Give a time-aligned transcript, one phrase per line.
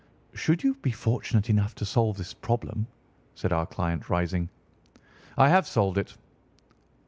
[0.33, 2.87] "Should you be fortunate enough to solve this problem,"
[3.35, 4.49] said our client, rising.
[5.37, 6.17] "I have solved it."